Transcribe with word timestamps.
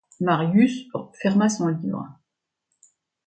Marius 0.19 0.87
ferma 1.21 1.47
son 1.47 1.67
livre. 1.67 2.07